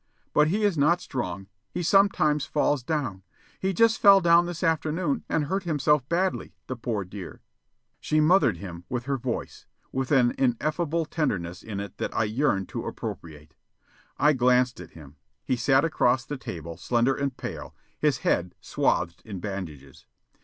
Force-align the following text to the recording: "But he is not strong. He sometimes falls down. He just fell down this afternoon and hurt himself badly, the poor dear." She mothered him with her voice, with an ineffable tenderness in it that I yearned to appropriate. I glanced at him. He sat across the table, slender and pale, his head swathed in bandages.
"But 0.33 0.47
he 0.47 0.63
is 0.63 0.79
not 0.79 0.99
strong. 0.99 1.45
He 1.71 1.83
sometimes 1.83 2.47
falls 2.47 2.81
down. 2.81 3.21
He 3.59 3.71
just 3.71 3.99
fell 3.99 4.19
down 4.19 4.47
this 4.47 4.63
afternoon 4.63 5.23
and 5.29 5.45
hurt 5.45 5.61
himself 5.61 6.09
badly, 6.09 6.55
the 6.65 6.75
poor 6.75 7.03
dear." 7.05 7.43
She 7.99 8.19
mothered 8.19 8.57
him 8.57 8.83
with 8.89 9.03
her 9.03 9.19
voice, 9.19 9.67
with 9.91 10.11
an 10.11 10.33
ineffable 10.39 11.05
tenderness 11.05 11.61
in 11.61 11.79
it 11.79 11.97
that 11.99 12.15
I 12.15 12.23
yearned 12.23 12.67
to 12.69 12.87
appropriate. 12.87 13.53
I 14.17 14.33
glanced 14.33 14.79
at 14.81 14.89
him. 14.93 15.17
He 15.45 15.55
sat 15.55 15.85
across 15.85 16.25
the 16.25 16.35
table, 16.35 16.77
slender 16.77 17.13
and 17.13 17.37
pale, 17.37 17.75
his 17.99 18.17
head 18.25 18.55
swathed 18.59 19.21
in 19.23 19.39
bandages. 19.39 20.07